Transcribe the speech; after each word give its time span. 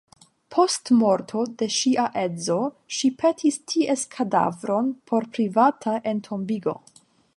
Post 0.53 0.91
morto 1.01 1.43
de 1.59 1.67
ŝia 1.75 2.05
edzo, 2.21 2.57
ŝi 2.99 3.11
petis 3.19 3.59
ties 3.75 4.07
kadavron 4.17 4.89
por 5.13 5.29
privata 5.37 5.95
entombigo. 6.15 6.75